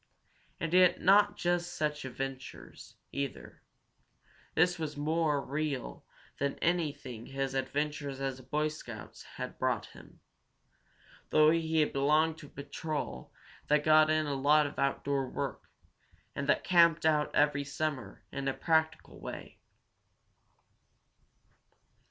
[0.59, 3.61] And yet not just such adventures, either.
[4.55, 6.03] This was more real
[6.39, 10.19] than anything his adventures as a Boy Scout had brought him,
[11.29, 13.31] though he belonged to a patrol
[13.67, 15.69] that got in a lot of outdoor work,
[16.35, 19.59] and that camped out every summer in a practical way.